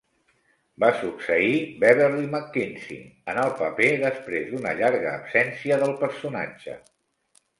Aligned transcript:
Va 0.83 0.87
succeir 1.01 1.51
Beverlee 1.83 2.29
McKinsey 2.31 2.97
en 3.33 3.41
el 3.43 3.53
paper 3.59 3.91
després 4.05 4.49
d'una 4.53 4.73
llarga 4.81 5.11
absència 5.21 5.81
del 5.83 5.93
personatge. 6.05 6.75